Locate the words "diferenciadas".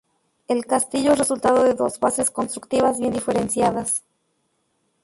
3.13-4.03